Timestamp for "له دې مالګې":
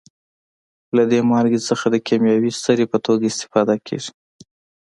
0.95-1.59